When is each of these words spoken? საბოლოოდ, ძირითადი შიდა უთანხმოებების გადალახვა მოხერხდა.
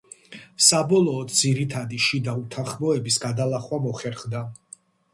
საბოლოოდ, 0.67 1.35
ძირითადი 1.41 2.01
შიდა 2.07 2.37
უთანხმოებების 2.41 3.23
გადალახვა 3.29 3.83
მოხერხდა. 3.89 4.47